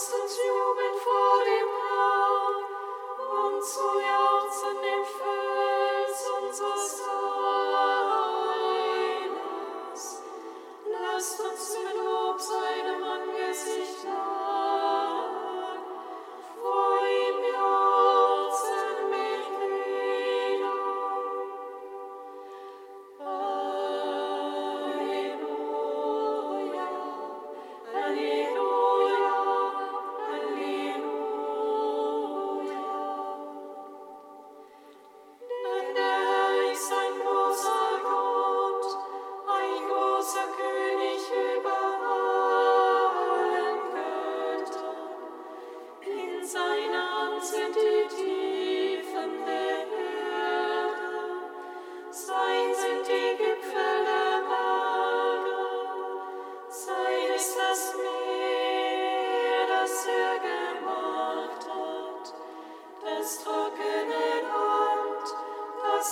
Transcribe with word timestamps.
Lasst 0.00 0.14
uns 0.14 0.32
niederknien 0.38 0.96
vor 1.04 1.44
dem 1.44 1.59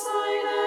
Herrn, 0.06 0.57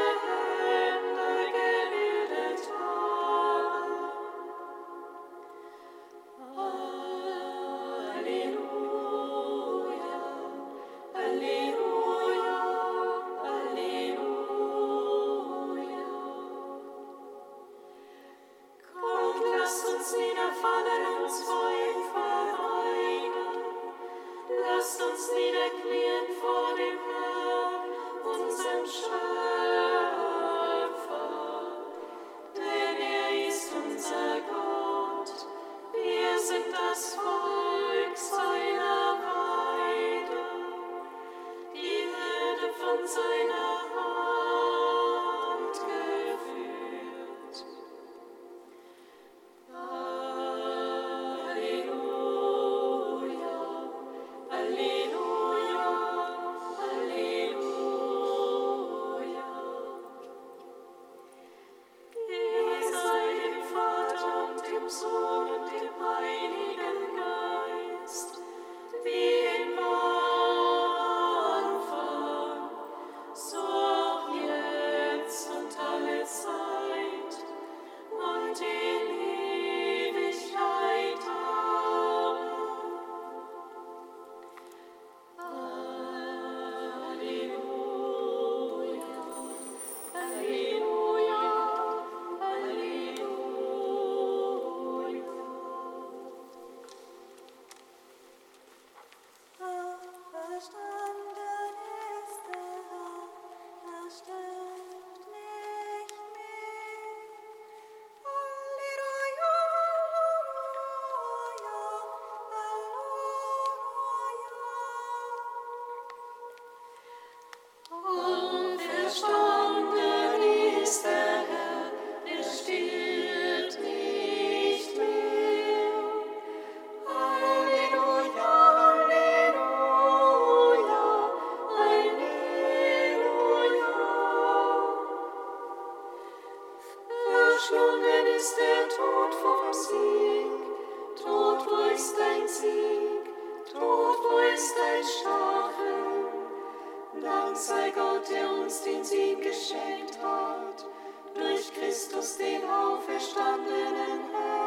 Gott, 147.93 148.29
der 148.29 148.49
uns 148.51 148.83
den 148.83 149.03
Sieg 149.03 149.41
geschenkt 149.41 150.17
hat, 150.21 150.85
durch 151.33 151.73
Christus 151.73 152.37
den 152.37 152.63
auferstandenen 152.63 154.31
Herrn. 154.31 154.60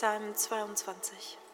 Psalm 0.00 0.32
22. 0.34 1.49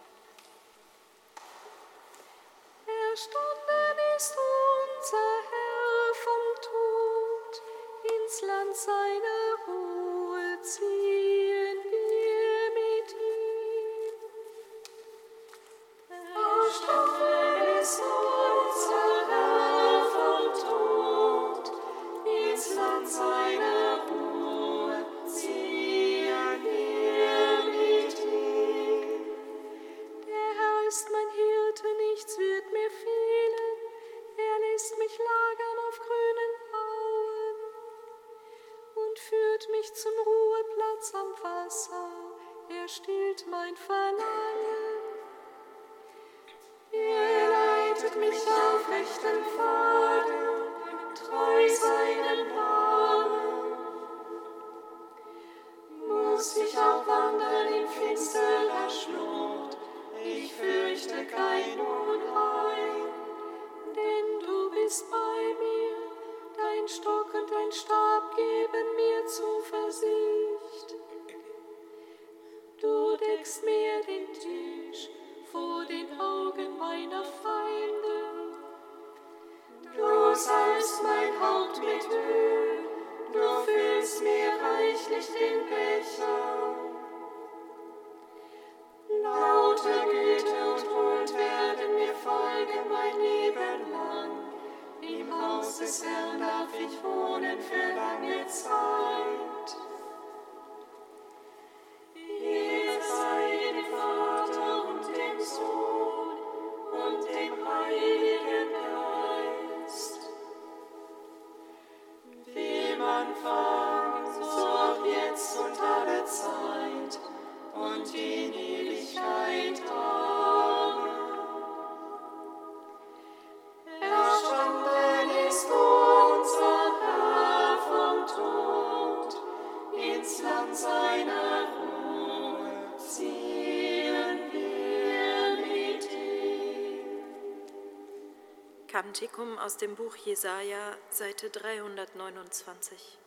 Kantikum 138.96 139.58
aus 139.58 139.76
dem 139.76 139.94
Buch 139.94 140.16
Jesaja, 140.16 140.96
Seite 141.11 141.50
329. 141.50 143.18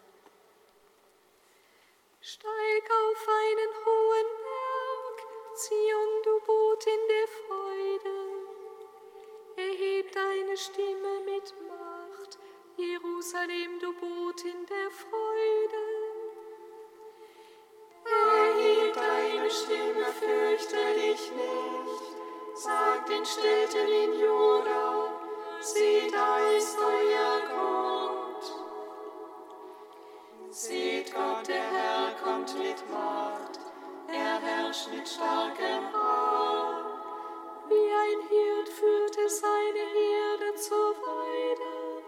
Steig 2.21 2.49
auf 2.49 3.27
einen 3.27 3.73
hohen 3.85 4.29
Berg, 4.43 5.17
Zion, 5.53 6.23
du 6.23 6.39
Boot 6.45 6.85
in 6.87 7.07
der 7.07 7.27
Freude. 7.37 8.15
Erheb 9.57 10.11
deine 10.11 10.57
Stimme 10.57 11.19
mit 11.25 11.53
Macht, 11.67 12.39
Jerusalem, 12.75 13.79
du 13.79 13.93
Boot 13.93 14.43
in 14.45 14.65
der 14.65 14.89
Freude. 14.89 15.68
Stimme 19.49 20.05
fürchte 20.19 20.77
dich 20.93 21.31
nicht. 21.31 22.15
Sag 22.53 23.05
den 23.07 23.25
Städten 23.25 23.87
in 23.87 24.19
Juda, 24.19 25.11
sieh, 25.59 26.11
da 26.11 26.37
ist 26.55 26.77
euer 26.77 27.41
Gott. 27.49 28.43
Seht 30.51 31.13
Gott, 31.13 31.47
der 31.47 31.63
Herr 31.63 32.11
kommt 32.23 32.57
mit 32.59 32.77
Macht, 32.91 33.59
er 34.07 34.39
herrscht 34.39 34.89
mit 34.91 35.07
starkem 35.07 35.95
Arm. 35.95 36.85
Wie 37.69 37.91
ein 38.03 38.21
Hirt 38.29 38.69
führt 38.69 39.17
er 39.17 39.29
seine 39.29 39.85
Herde 39.97 40.55
zur 40.55 40.95
Weide, 41.01 42.03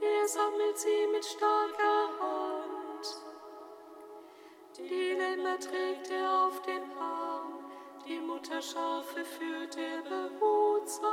er 0.00 0.28
sammelt 0.28 0.78
sie 0.78 1.06
mit 1.12 1.24
starker 1.26 2.08
Hand. 2.20 2.75
Die 4.78 5.12
Lämmer 5.12 5.58
trägt 5.58 6.10
er 6.10 6.44
auf 6.44 6.60
dem 6.62 6.82
Arm, 7.00 7.64
die 8.06 8.20
Mutterschafe 8.20 9.24
führt 9.24 9.74
er 9.78 10.02
behutsam. 10.02 11.06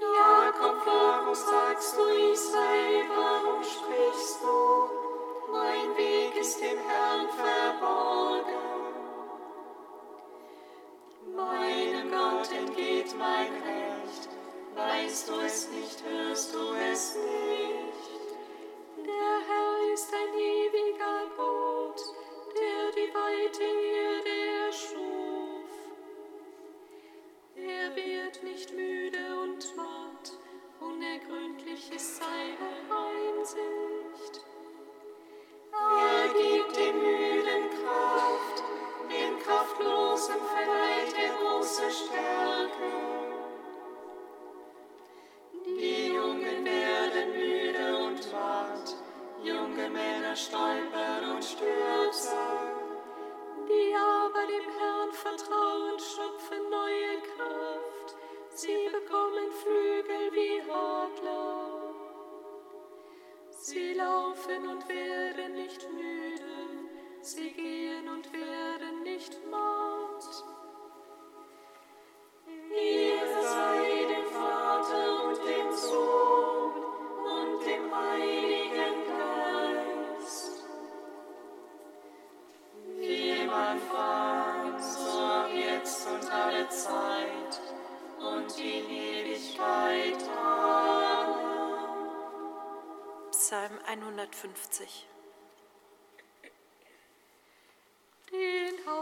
Jakob, 0.00 0.76
warum 0.84 1.34
sagst 1.34 1.96
du 1.96 2.02
ich 2.30 2.38
sei 2.38 3.00
Israel? 3.00 3.39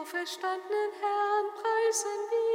auferstandenen 0.09 0.91
Herrn 1.03 1.53
preisen 1.53 2.21
wir. 2.31 2.48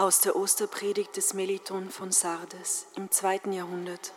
Aus 0.00 0.20
der 0.20 0.36
Osterpredigt 0.36 1.16
des 1.16 1.34
Meliton 1.34 1.90
von 1.90 2.12
Sardes 2.12 2.86
im 2.94 3.10
zweiten 3.10 3.52
Jahrhundert. 3.52 4.12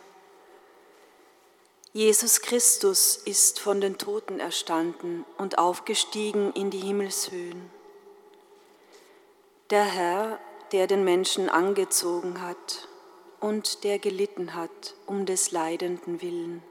Jesus 1.92 2.40
Christus 2.40 3.16
ist 3.16 3.58
von 3.58 3.80
den 3.80 3.98
Toten 3.98 4.38
erstanden 4.38 5.24
und 5.38 5.58
aufgestiegen 5.58 6.52
in 6.52 6.70
die 6.70 6.78
Himmelshöhen. 6.78 7.68
Der 9.70 9.82
Herr, 9.82 10.38
der 10.70 10.86
den 10.86 11.02
Menschen 11.02 11.48
angezogen 11.48 12.40
hat 12.42 12.86
und 13.40 13.82
der 13.82 13.98
gelitten 13.98 14.54
hat 14.54 14.94
um 15.06 15.26
des 15.26 15.50
Leidenden 15.50 16.22
willen 16.22 16.62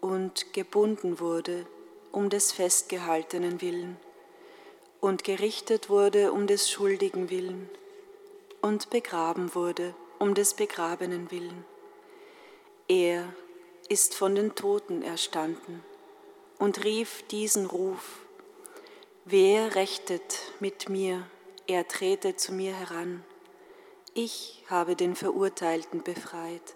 und 0.00 0.52
gebunden 0.52 1.18
wurde 1.18 1.66
um 2.12 2.30
des 2.30 2.52
Festgehaltenen 2.52 3.60
willen 3.60 3.96
und 5.00 5.24
gerichtet 5.24 5.90
wurde 5.90 6.30
um 6.30 6.46
des 6.46 6.70
Schuldigen 6.70 7.28
willen 7.28 7.68
und 8.62 8.88
begraben 8.90 9.54
wurde 9.54 9.94
um 10.18 10.34
des 10.34 10.54
Begrabenen 10.54 11.30
willen. 11.32 11.64
Er 12.88 13.34
ist 13.88 14.14
von 14.14 14.36
den 14.36 14.54
Toten 14.54 15.02
erstanden 15.02 15.82
und 16.58 16.84
rief 16.84 17.24
diesen 17.24 17.66
Ruf, 17.66 18.20
wer 19.24 19.74
rechtet 19.74 20.38
mit 20.60 20.88
mir, 20.88 21.26
er 21.66 21.88
trete 21.88 22.36
zu 22.36 22.52
mir 22.52 22.72
heran. 22.72 23.24
Ich 24.14 24.64
habe 24.68 24.94
den 24.94 25.16
Verurteilten 25.16 26.02
befreit. 26.02 26.74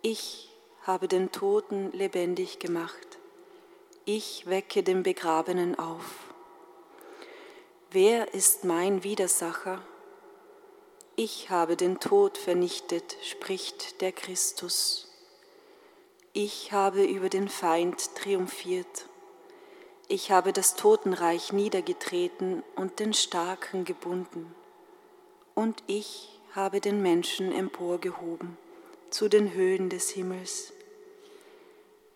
Ich 0.00 0.50
habe 0.82 1.08
den 1.08 1.30
Toten 1.30 1.92
lebendig 1.92 2.58
gemacht. 2.58 3.18
Ich 4.06 4.46
wecke 4.46 4.82
den 4.82 5.02
Begrabenen 5.02 5.78
auf. 5.78 6.32
Wer 7.90 8.32
ist 8.32 8.64
mein 8.64 9.04
Widersacher? 9.04 9.82
Ich 11.16 11.50
habe 11.50 11.76
den 11.76 12.00
Tod 12.00 12.38
vernichtet, 12.38 13.16
spricht 13.22 14.00
der 14.00 14.12
Christus. 14.12 15.08
Ich 16.32 16.72
habe 16.72 17.04
über 17.04 17.28
den 17.28 17.48
Feind 17.48 18.14
triumphiert. 18.14 19.06
Ich 20.08 20.30
habe 20.30 20.52
das 20.52 20.74
Totenreich 20.74 21.52
niedergetreten 21.52 22.62
und 22.76 23.00
den 23.00 23.14
Starken 23.14 23.84
gebunden. 23.84 24.54
Und 25.54 25.82
ich 25.86 26.40
habe 26.54 26.80
den 26.80 27.02
Menschen 27.02 27.52
emporgehoben 27.52 28.56
zu 29.10 29.28
den 29.28 29.52
Höhen 29.52 29.88
des 29.90 30.10
Himmels. 30.10 30.72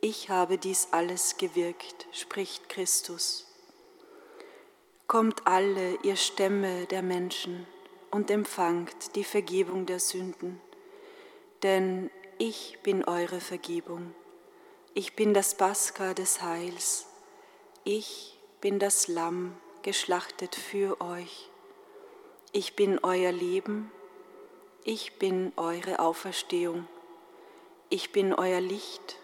Ich 0.01 0.29
habe 0.29 0.59
dies 0.59 0.89
alles 0.91 1.37
gewirkt, 1.37 2.07
spricht 2.13 2.69
Christus. 2.69 3.47
Kommt 5.07 5.47
alle, 5.47 5.99
ihr 6.03 6.17
Stämme 6.17 6.87
der 6.87 7.03
Menschen, 7.03 7.67
und 8.15 8.31
empfangt 8.31 9.17
die 9.17 9.25
Vergebung 9.25 9.87
der 9.87 9.99
Sünden, 9.99 10.61
denn 11.65 12.13
ich 12.39 12.79
bin 12.85 13.03
eure 13.03 13.41
Vergebung. 13.41 14.15
Ich 14.95 15.17
bin 15.17 15.35
das 15.35 15.57
Pascha 15.57 16.15
des 16.15 16.41
Heils. 16.41 17.09
Ich 17.83 18.39
bin 18.61 18.79
das 18.79 19.09
Lamm, 19.09 19.57
geschlachtet 19.83 20.55
für 20.55 21.01
euch. 21.01 21.51
Ich 22.53 22.77
bin 22.77 23.01
euer 23.03 23.33
Leben. 23.33 23.91
Ich 24.85 25.19
bin 25.19 25.53
eure 25.57 25.99
Auferstehung. 25.99 26.87
Ich 27.91 28.13
bin 28.13 28.33
euer 28.33 28.61
Licht. 28.61 29.17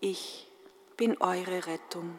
Ich 0.00 0.48
bin 0.96 1.22
eure 1.22 1.68
Rettung. 1.68 2.18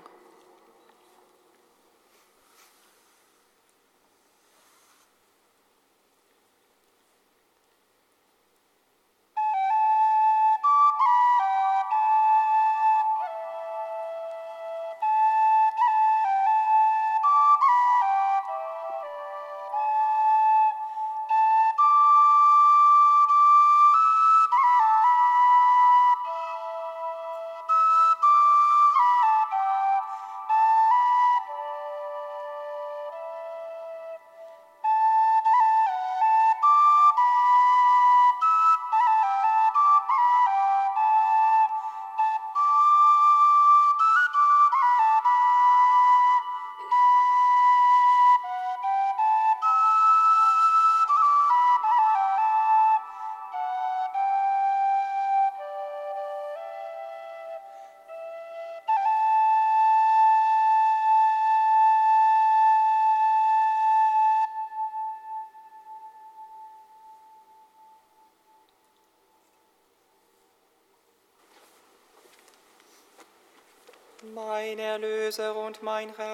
Mein 74.22 74.80
Erlöser 74.80 75.56
und 75.56 75.82
mein 75.82 76.10
Retter. 76.12 76.32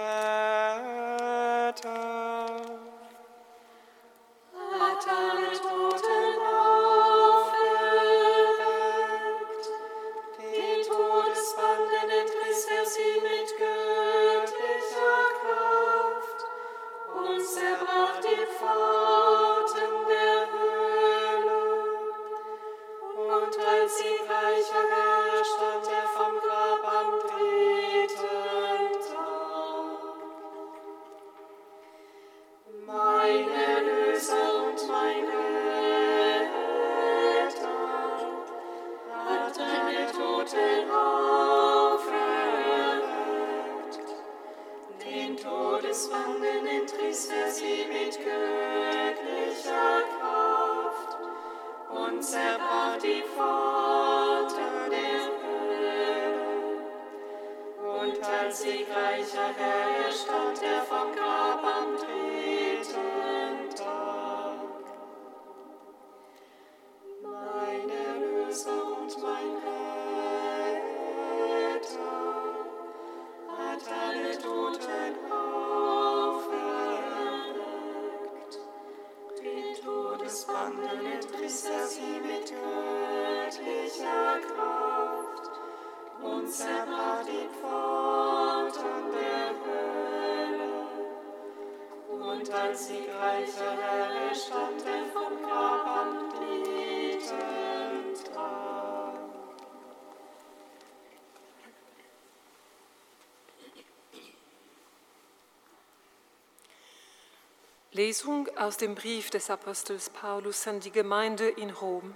Todesbanden 45.98 46.68
entriss 46.68 47.28
er 47.28 47.50
sie 47.50 47.88
mit 47.88 48.18
göttlicher 48.18 50.04
Kraft 50.20 51.18
und 51.90 52.24
zerbrach 52.24 52.98
die 53.02 53.24
Pforten 53.24 54.92
der 54.92 55.22
Höhle. 55.42 56.38
Und 57.82 58.24
als 58.24 58.62
siegreicher 58.62 59.50
Herr 59.58 60.12
stand 60.12 60.62
er 60.62 60.84
vom 60.84 61.12
Grab 61.16 61.64
am 61.64 61.96
dritten 61.96 62.27
Lesung 108.18 108.50
aus 108.58 108.78
dem 108.78 108.96
Brief 108.96 109.30
des 109.30 109.52
Apostels 109.52 110.10
Paulus 110.10 110.68
an 110.68 110.80
die 110.80 110.90
Gemeinde 110.90 111.50
in 111.50 111.70
Rom. 111.70 112.16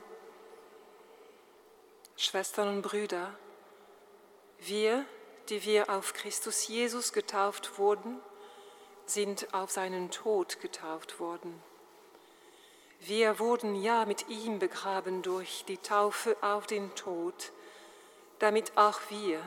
Schwestern 2.17 2.69
und 2.69 2.81
Brüder, 2.81 3.37
wir, 4.57 5.05
die 5.49 5.63
wir 5.63 5.91
auf 5.91 6.13
Christus 6.13 6.67
Jesus 6.67 7.13
getauft 7.13 7.77
wurden, 7.77 8.19
sind 9.05 9.53
auf 9.53 9.69
seinen 9.69 10.09
Tod 10.09 10.59
getauft 10.59 11.19
worden. 11.19 11.61
Wir 13.01 13.37
wurden 13.37 13.75
ja 13.75 14.05
mit 14.05 14.27
ihm 14.27 14.57
begraben 14.57 15.21
durch 15.21 15.65
die 15.67 15.77
Taufe 15.77 16.35
auf 16.41 16.65
den 16.65 16.95
Tod, 16.95 17.51
damit 18.39 18.75
auch 18.75 18.99
wir, 19.09 19.39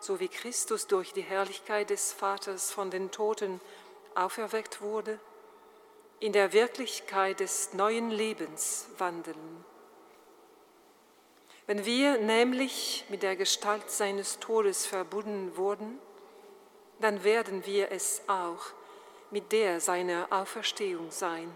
so 0.00 0.18
wie 0.18 0.28
Christus 0.28 0.88
durch 0.88 1.12
die 1.12 1.22
Herrlichkeit 1.22 1.90
des 1.90 2.12
Vaters 2.12 2.72
von 2.72 2.90
den 2.90 3.12
Toten 3.12 3.60
auferweckt 4.16 4.80
wurde, 4.80 5.20
in 6.20 6.34
der 6.34 6.52
Wirklichkeit 6.52 7.40
des 7.40 7.72
neuen 7.72 8.10
Lebens 8.10 8.88
wandeln. 8.98 9.64
Wenn 11.66 11.86
wir 11.86 12.18
nämlich 12.18 13.06
mit 13.08 13.22
der 13.22 13.36
Gestalt 13.36 13.90
seines 13.90 14.38
Todes 14.38 14.86
verbunden 14.86 15.56
wurden, 15.56 15.98
dann 17.00 17.24
werden 17.24 17.64
wir 17.64 17.90
es 17.90 18.20
auch 18.26 18.60
mit 19.30 19.50
der 19.52 19.80
seiner 19.80 20.26
Auferstehung 20.30 21.10
sein. 21.10 21.50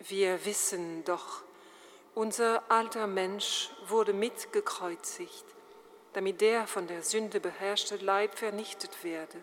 Wir 0.00 0.44
wissen 0.44 1.04
doch, 1.04 1.42
unser 2.14 2.70
alter 2.70 3.06
Mensch 3.06 3.70
wurde 3.88 4.12
mitgekreuzigt, 4.12 5.44
damit 6.12 6.42
der 6.42 6.66
von 6.66 6.86
der 6.86 7.02
Sünde 7.02 7.40
beherrschte 7.40 7.96
Leib 7.96 8.36
vernichtet 8.36 9.02
werde 9.02 9.42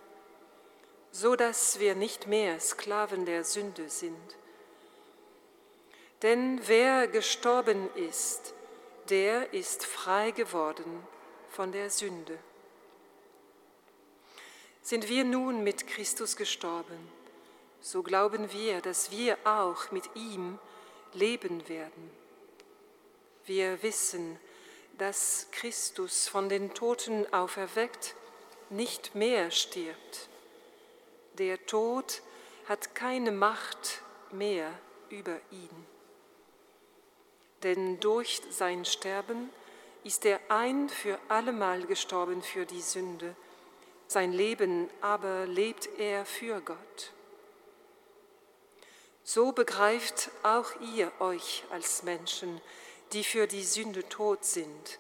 so 1.12 1.36
dass 1.36 1.80
wir 1.80 1.93
nicht 1.95 2.28
mehr 2.28 2.60
Sklaven 2.60 3.26
der 3.26 3.43
Sünde 3.43 3.89
sind. 3.89 4.38
Denn 6.21 6.62
wer 6.67 7.08
gestorben 7.08 7.93
ist, 7.95 8.54
der 9.10 9.54
ist 9.54 9.86
frei 9.86 10.32
geworden 10.32 11.06
von 11.50 11.71
der 11.71 11.89
Sünde. 11.89 12.38
Sind 14.82 15.10
wir 15.10 15.26
nun 15.26 15.63
mit 15.63 15.88
Christus 15.88 16.36
gestorben, 16.36 17.12
so 17.82 18.04
glauben 18.04 18.52
wir, 18.54 18.82
dass 18.82 19.12
wir 19.12 19.38
auch 19.43 19.91
mit 19.91 20.10
ihm 20.15 20.60
leben 21.13 21.67
werden. 21.67 22.12
Wir 23.45 23.84
wissen, 23.84 24.39
dass 24.97 25.47
Christus 25.52 26.28
von 26.28 26.47
den 26.47 26.74
Toten 26.74 27.32
auferweckt 27.34 28.15
nicht 28.69 29.15
mehr 29.15 29.52
stirbt 29.52 30.30
der 31.41 31.65
Tod 31.65 32.21
hat 32.67 32.93
keine 32.93 33.32
Macht 33.32 34.04
mehr 34.32 34.71
über 35.10 35.39
ihn. 35.49 35.88
Denn 37.63 37.99
durch 37.99 38.43
sein 38.51 38.86
Sterben 38.86 39.49
ist 40.04 40.23
er 40.23 40.39
ein 40.49 40.88
für 40.88 41.17
allemal 41.30 41.82
gestorben 41.88 42.43
für 42.43 42.67
die 42.67 42.82
Sünde, 42.82 43.36
sein 44.08 44.34
Leben 44.34 44.88
aber 45.01 45.47
lebt 45.47 45.89
er 45.97 46.25
für 46.25 46.62
Gott. 46.62 47.12
So 49.23 49.51
begreift 49.51 50.30
auch 50.43 50.69
ihr 50.95 51.12
euch 51.19 51.63
als 51.71 52.04
Menschen, 52.04 52.62
die 53.13 53.23
für 53.23 53.47
die 53.47 53.63
Sünde 53.63 54.08
tot 54.10 54.45
sind, 54.45 54.99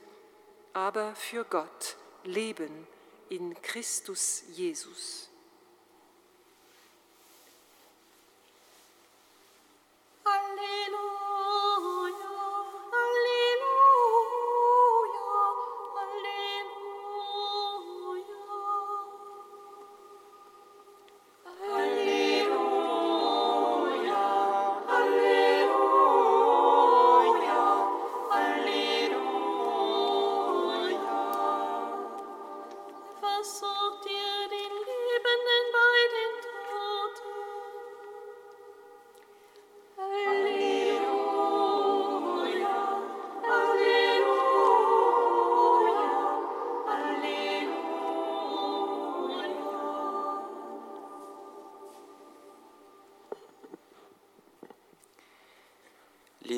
aber 0.73 1.13
für 1.13 1.43
Gott 1.43 1.97
leben 2.23 2.87
in 3.29 3.61
Christus 3.61 4.43
Jesus. 4.53 5.30
Alleluia. 10.25 11.20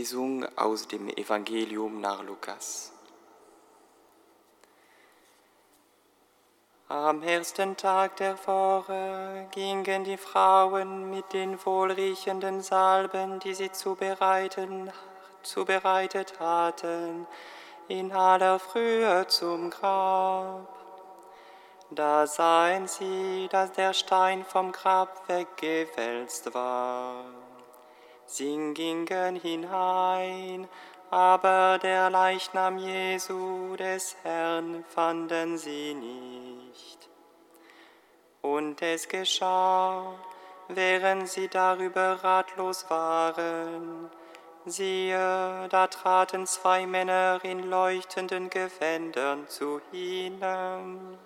Lesung 0.03 0.45
aus 0.57 0.85
dem 0.89 1.07
Evangelium 1.07 2.01
nach 2.01 2.21
Lukas. 2.23 2.91
Am 6.89 7.23
ersten 7.23 7.77
Tag 7.77 8.17
der 8.17 8.35
Woche 8.45 9.47
gingen 9.51 10.03
die 10.03 10.17
Frauen 10.17 11.09
mit 11.09 11.31
den 11.31 11.57
wohlriechenden 11.65 12.59
Salben, 12.59 13.39
die 13.39 13.53
sie 13.53 13.71
zubereitet 13.71 14.91
hatten, 16.37 17.25
in 17.87 18.11
aller 18.11 18.59
Frühe 18.59 19.25
zum 19.29 19.69
Grab. 19.69 20.67
Da 21.91 22.27
sahen 22.27 22.89
sie, 22.89 23.47
dass 23.49 23.71
der 23.71 23.93
Stein 23.93 24.43
vom 24.43 24.73
Grab 24.73 25.29
weggewälzt 25.29 26.53
war. 26.53 27.42
Sie 28.25 28.73
gingen 28.73 29.35
hinein, 29.35 30.67
aber 31.09 31.77
der 31.77 32.09
Leichnam 32.09 32.77
Jesu 32.79 33.75
des 33.75 34.15
Herrn 34.23 34.83
fanden 34.87 35.57
sie 35.57 35.93
nicht. 35.93 37.09
Und 38.41 38.81
es 38.81 39.07
geschah, 39.07 40.15
während 40.69 41.29
sie 41.29 41.47
darüber 41.47 42.23
ratlos 42.23 42.89
waren, 42.89 44.09
siehe, 44.65 45.67
da 45.69 45.87
traten 45.87 46.47
zwei 46.47 46.87
Männer 46.87 47.39
in 47.43 47.69
leuchtenden 47.69 48.49
Gewändern 48.49 49.47
zu 49.47 49.81
ihnen. 49.91 51.17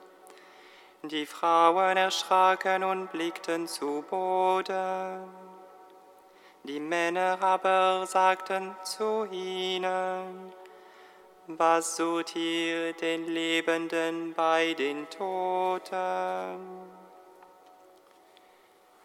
Die 1.04 1.26
Frauen 1.26 1.96
erschraken 1.96 2.84
und 2.84 3.12
blickten 3.12 3.68
zu 3.68 4.04
Boden. 4.10 5.47
Männer 6.88 7.38
aber 7.42 8.06
sagten 8.06 8.76
zu 8.84 9.28
ihnen, 9.32 10.54
was 11.48 11.96
sucht 11.98 12.36
ihr 12.36 12.94
den 12.94 13.26
Lebenden 13.26 14.34
bei 14.34 14.74
den 14.74 15.10
Toten? 15.10 15.98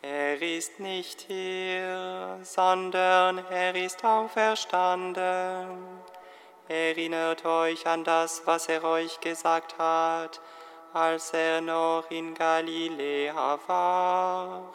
Er 0.01 0.43
ist 0.43 0.81
nicht 0.81 1.23
hier, 1.23 2.39
sondern 2.43 3.39
er 3.51 3.75
ist 3.75 4.05
auferstanden. 4.05 5.79
Erinnert 6.69 7.45
euch 7.45 7.87
an 7.87 8.05
das, 8.05 8.43
was 8.47 8.69
er 8.69 8.83
euch 8.85 9.21
gesagt 9.21 9.79
hat, 9.79 10.41
als 10.93 11.33
er 11.33 11.61
noch 11.61 12.11
in 12.11 12.35
Galiläa 12.35 13.59
war 13.67 14.73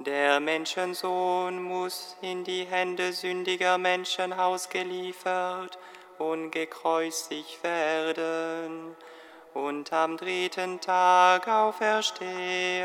der 0.00 0.40
Menschensohn 0.40 1.62
muss 1.62 2.16
in 2.22 2.42
die 2.42 2.64
Hände 2.64 3.12
sündiger 3.12 3.76
Menschen 3.76 4.32
ausgeliefert 4.32 5.78
und 6.18 6.50
gekreuzigt 6.50 7.62
werden 7.62 8.96
und 9.52 9.92
am 9.92 10.16
dritten 10.16 10.80
Tag 10.80 11.46
auferstehen. 11.48 12.84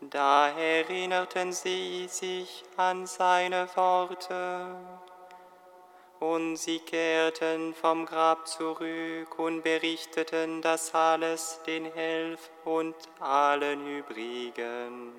Da 0.00 0.50
erinnerten 0.50 1.52
sie 1.52 2.06
sich 2.08 2.62
an 2.76 3.06
seine 3.06 3.66
Worte 3.74 4.76
Und 6.20 6.56
sie 6.56 6.78
kehrten 6.78 7.74
vom 7.74 8.06
Grab 8.06 8.46
zurück 8.46 9.38
und 9.38 9.62
berichteten 9.62 10.62
das 10.62 10.94
alles 10.94 11.60
den 11.66 11.86
Elf 11.94 12.50
und 12.64 12.94
allen 13.20 13.98
übrigen. 13.98 15.12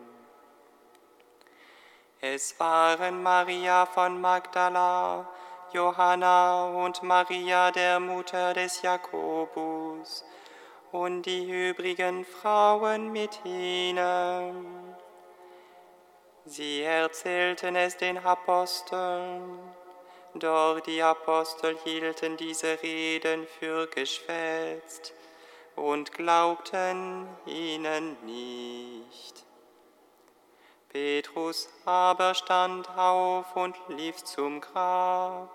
Es 2.21 2.59
waren 2.59 3.21
Maria 3.21 3.85
von 3.85 4.19
Magdala, 4.19 5.29
Johanna 5.73 6.69
und 6.69 7.03
Maria 7.03 7.69
der 7.69 7.99
Mutter 7.99 8.53
des 8.53 8.81
Jakobus 8.81 10.25
und 10.91 11.23
die 11.23 11.69
übrigen 11.69 12.23
Frauen 12.25 13.11
mit 13.11 13.41
ihnen. 13.43 14.95
Sie 16.45 16.81
erzählten 16.81 17.75
es 17.75 17.97
den 17.97 18.17
Aposteln, 18.17 19.59
doch 20.39 20.79
die 20.81 21.01
Apostel 21.01 21.77
hielten 21.83 22.37
diese 22.37 22.81
Reden 22.81 23.47
für 23.59 23.87
geschwätzt 23.87 25.13
und 25.75 26.11
glaubten 26.13 27.27
ihnen 27.45 28.17
nicht. 28.25 29.43
Petrus 30.89 31.69
aber 31.85 32.33
stand 32.33 32.89
auf 32.97 33.55
und 33.55 33.75
lief 33.89 34.23
zum 34.23 34.61
Grab. 34.61 35.49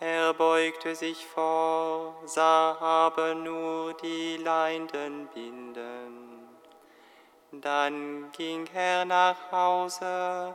Er 0.00 0.34
beugte 0.34 0.94
sich 0.94 1.24
vor, 1.24 2.14
sah 2.26 2.76
aber 2.78 3.34
nur 3.34 3.94
die 3.94 4.36
Leinden 4.36 5.28
binden. 5.32 6.48
Dann 7.52 8.30
ging 8.32 8.68
er 8.74 9.04
nach 9.04 9.50
Hause 9.50 10.54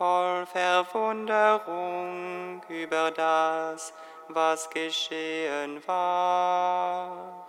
voll 0.00 0.46
Verwunderung 0.46 2.62
über 2.70 3.10
das, 3.10 3.92
was 4.28 4.70
geschehen 4.70 5.86
war. 5.86 7.46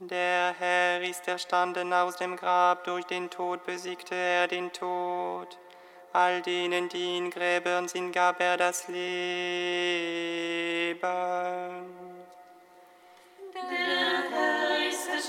Der 0.00 0.52
Herr 0.58 1.00
ist 1.02 1.28
erstanden 1.28 1.92
aus 1.92 2.16
dem 2.16 2.34
Grab, 2.34 2.82
durch 2.82 3.04
den 3.04 3.30
Tod 3.30 3.64
besiegte 3.64 4.16
er 4.16 4.48
den 4.48 4.72
Tod. 4.72 5.56
All 6.12 6.42
denen, 6.42 6.88
die 6.88 7.18
in 7.18 7.30
Gräbern 7.30 7.86
sind, 7.86 8.10
gab 8.10 8.40
er 8.40 8.56
das 8.56 8.88
Leben. 8.88 8.98
Der 13.54 14.11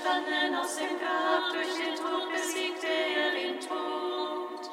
Herr 0.03 0.11
ist 0.11 0.19
erstanden 0.19 0.55
aus 0.55 0.75
dem 0.75 0.99
Grab, 0.99 1.49
durch 1.53 1.75
den 1.77 1.95
Tod 1.95 2.29
besiegte 2.33 2.87
er 2.87 3.31
den 3.31 3.59
Tod. 3.59 4.69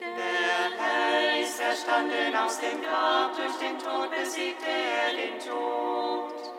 Der 0.00 0.70
Herr 0.78 1.42
ist 1.42 1.60
erstanden 1.60 2.34
aus 2.34 2.58
dem 2.58 2.80
Grab, 2.82 3.36
durch 3.36 3.56
den 3.58 3.78
Tod 3.78 4.10
besiegte 4.10 4.64
er 4.64 5.12
den 5.14 5.38
Tod. 5.38 6.52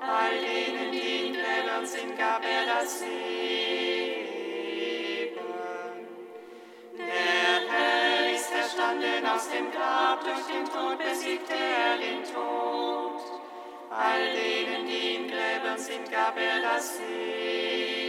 All 0.00 0.40
denen, 0.40 0.90
die 0.90 1.32
Gräbern 1.32 1.86
sind, 1.86 2.18
gab 2.18 2.42
er 2.44 2.66
das 2.74 3.00
Leben. 3.00 4.13
Erstanden 9.24 9.26
aus 9.26 9.48
dem 9.48 9.70
Grab, 9.70 10.24
durch 10.24 10.46
den 10.46 10.64
Tod 10.64 10.98
besiegte 10.98 11.54
er 11.54 11.96
den 11.98 12.22
Tod. 12.24 13.40
All 13.90 14.32
denen, 14.32 14.86
die 14.86 15.14
in 15.16 15.28
Gräbern 15.28 15.78
sind, 15.78 16.10
gab 16.10 16.36
er 16.36 16.60
das 16.60 16.98
Leben. 16.98 18.03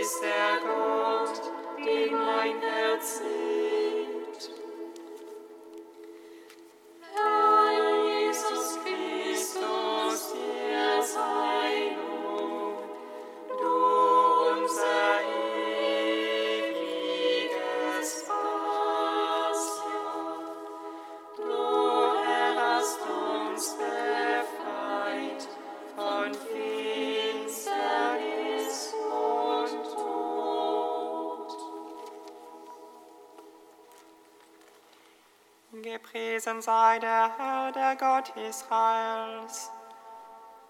Bist 0.00 0.22
der 0.22 0.60
Gott, 0.66 1.42
den 1.84 2.12
mein 2.12 2.60
Herz 2.60 3.20
liebt. 3.20 3.59
Sei 36.60 36.98
der 36.98 37.30
Herr, 37.38 37.72
der 37.72 37.96
Gott 37.96 38.36
Israels, 38.36 39.70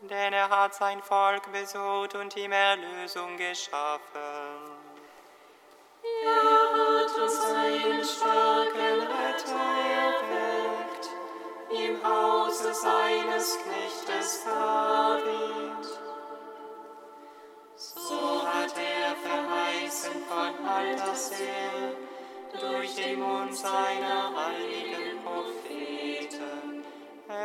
denn 0.03 0.33
er 0.33 0.49
hat 0.49 0.73
sein 0.73 1.03
Volk 1.03 1.51
besucht 1.51 2.15
und 2.15 2.37
ihm 2.37 2.53
Erlösung 2.53 3.37
geschaffen. 3.37 4.71
Er 6.25 6.71
hat 6.73 7.19
uns 7.19 7.45
einen 7.45 8.05
starken 8.05 9.01
Retter 9.01 9.67
erweckt, 10.07 11.09
im 11.71 12.05
Hause 12.05 12.73
seines 12.73 13.59
Knechtes 13.59 14.45
David. 14.45 15.87
So 17.75 18.47
hat 18.47 18.75
er 18.79 19.17
verheißen 19.17 20.23
von 20.29 20.69
alters 20.69 21.33
her 21.33 21.95
durch 22.61 22.95
den 22.95 23.19
Mund 23.19 23.57
seiner 23.57 24.33
heiligen. 24.37 24.80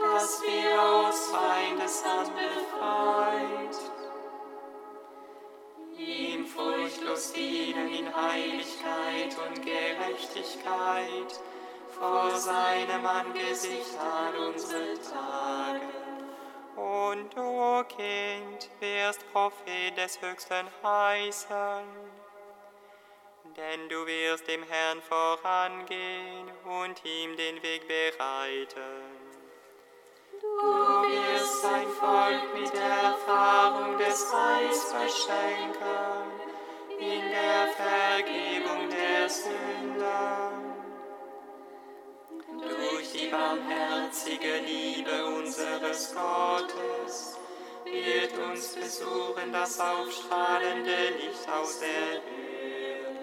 dass 0.00 0.42
wir 0.42 0.82
aus 0.82 1.28
Feindeshand 1.28 2.30
befreit, 2.34 3.76
ihm 5.96 6.46
furchtlos 6.46 7.32
dienen 7.32 7.88
in 7.88 8.14
Heiligkeit 8.14 9.36
und 9.46 9.62
Gerechtigkeit, 9.64 11.40
vor 11.98 12.30
seinem 12.30 13.04
Angesicht 13.04 13.98
all 13.98 14.48
unsere 14.48 14.94
Tage. 15.00 15.80
Und 16.76 17.34
du, 17.34 17.84
Kind, 17.88 18.70
wirst 18.78 19.32
Prophet 19.32 19.96
des 19.96 20.20
Höchsten 20.22 20.66
heißen, 20.82 21.84
denn 23.56 23.88
du 23.88 24.06
wirst 24.06 24.46
dem 24.46 24.62
Herrn 24.62 25.02
vorangehen 25.02 26.48
und 26.64 27.04
ihm 27.04 27.36
den 27.36 27.60
Weg 27.62 27.88
bereiten. 27.88 29.17
Du 30.60 30.64
wirst 30.64 31.62
sein 31.62 31.86
Volk 31.86 32.52
mit 32.54 32.72
der 32.72 33.12
Erfahrung 33.12 33.96
des 33.96 34.26
Heils 34.32 34.92
beschenken, 34.92 36.32
in 36.98 37.30
der 37.30 37.68
Vergebung 37.76 38.88
der 38.90 39.28
Sünden. 39.28 40.68
Durch 42.60 43.12
die 43.12 43.28
barmherzige 43.28 44.58
Liebe 44.66 45.26
unseres 45.26 46.12
Gottes 46.12 47.38
wird 47.84 48.36
uns 48.50 48.74
besuchen 48.74 49.52
das 49.52 49.78
aufstrahlende 49.78 51.10
Licht 51.20 51.48
aus 51.48 51.78
der 51.78 52.20
Höhe, 52.26 53.16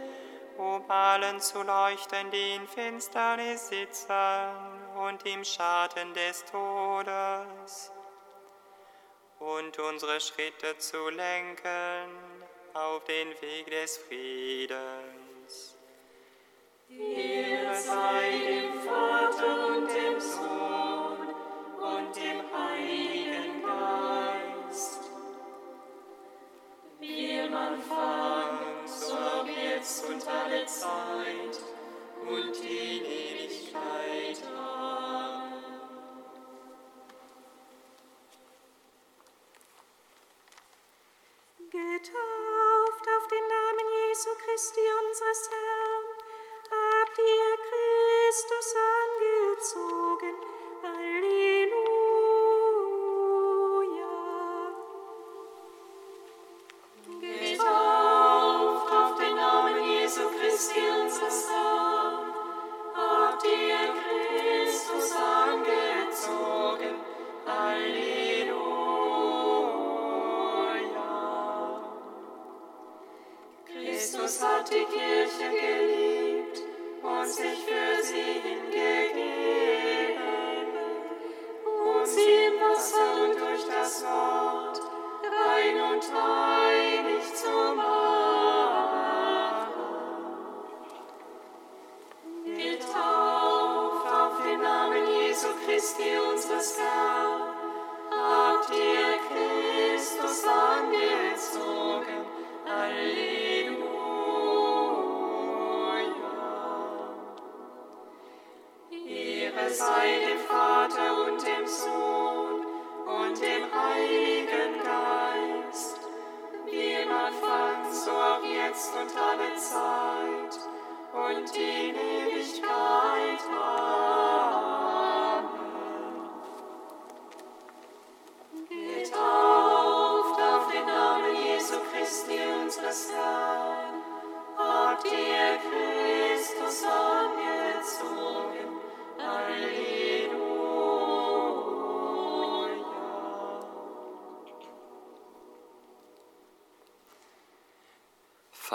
um 0.58 0.89
allen 0.89 1.41
zu 1.41 1.63
leuchten, 1.63 2.32
die 2.32 2.56
in 2.56 2.67
Finsternis 2.67 3.67
sitzen 3.67 4.75
und 5.08 5.24
im 5.26 5.44
Schatten 5.44 6.13
des 6.13 6.44
Todes, 6.46 7.91
und 9.39 9.78
unsere 9.78 10.20
Schritte 10.20 10.78
zu 10.80 11.10
lenken 11.10 12.10
auf 12.74 13.04
den 13.04 13.30
Weg 13.41 13.68
des 13.68 13.98
Friedens. 13.98 15.78
Ehre 16.89 17.76
sei 17.76 18.32
dem 18.48 18.82
Vater 18.82 19.68
und 19.68 19.88
dem 19.88 20.20
Sohn 20.20 21.36
und 21.80 22.15
dem 22.15 22.41
Heiligen 22.54 23.63
Geist. 23.63 25.02
Wie 27.00 27.39
im 27.39 27.54
Anfang, 27.54 28.88
so 28.88 29.13
auch 29.13 29.48
jetzt 29.48 30.06
und 30.06 30.28
alle 30.28 30.65
Zeit 30.65 31.60
und 32.28 32.56
in 32.58 33.06
Ewigkeit. 33.06 34.44
Amen. 34.48 34.75
Getauft 42.06 43.08
auf 43.18 43.28
den 43.30 43.48
Namen 43.48 43.88
Jesu 44.10 44.30
Christi 44.36 44.80
unseres 44.80 45.50
Herrn, 45.50 46.06
habt 46.70 47.18
ihr 47.18 47.58
Christus 47.65 48.76
angezogen. 49.10 50.36
Halleluja. 50.84 51.95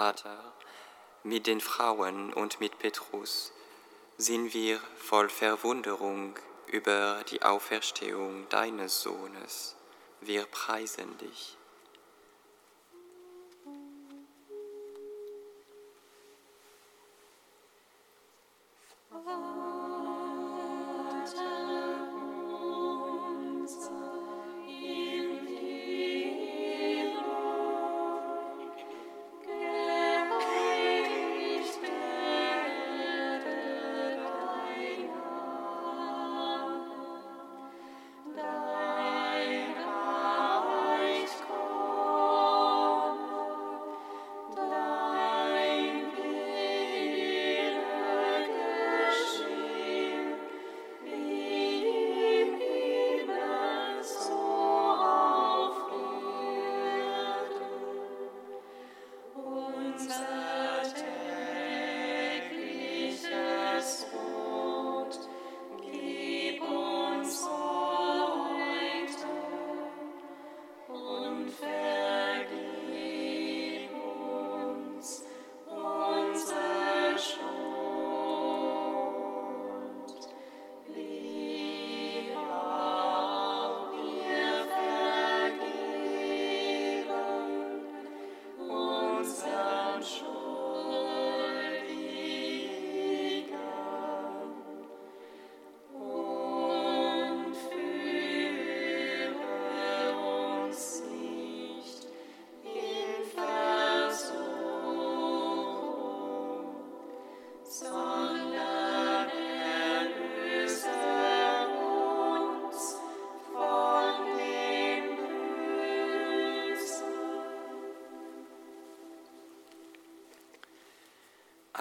Vater, 0.01 0.55
mit 1.25 1.47
den 1.47 1.61
Frauen 1.61 2.33
und 2.33 2.59
mit 2.59 2.79
Petrus 2.79 3.53
sind 4.17 4.55
wir 4.55 4.81
voll 4.97 5.29
Verwunderung 5.29 6.39
über 6.69 7.23
die 7.31 7.43
Auferstehung 7.43 8.49
deines 8.49 9.03
Sohnes. 9.03 9.77
Wir 10.23 10.47
preisen 10.47 11.19
dich. 11.19 11.59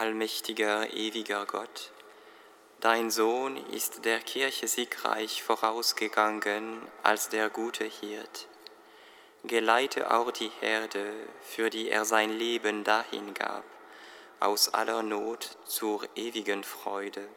Allmächtiger, 0.10 0.92
ewiger 0.92 1.46
Gott, 1.46 1.92
dein 2.80 3.12
Sohn 3.12 3.58
ist 3.72 4.06
der 4.06 4.20
Kirche 4.20 4.68
siegreich 4.68 5.44
vorausgegangen 5.44 6.82
als 7.04 7.30
der 7.30 7.52
gute 7.52 7.86
Hirt. 7.86 8.48
Geleite 9.44 10.12
auch 10.12 10.32
die 10.32 10.52
Herde, 10.62 11.14
für 11.44 11.70
die 11.70 11.90
er 11.92 12.06
sein 12.06 12.32
Leben 12.32 12.84
dahingab, 12.84 13.64
aus 14.40 14.74
aller 14.74 15.04
Not 15.04 15.58
zur 15.66 16.08
ewigen 16.16 16.64
Freude. 16.64 17.28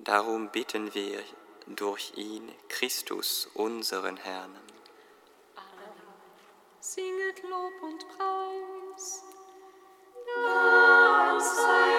Darum 0.00 0.48
bitten 0.48 0.94
wir 0.94 1.20
durch 1.68 2.14
ihn, 2.16 2.50
Christus, 2.68 3.48
unseren 3.54 4.16
Herrn. 4.16 4.58
Singet 6.80 7.40
Lob 7.44 7.82
und 7.82 8.04
Preis 8.08 9.24
house. 11.40 11.93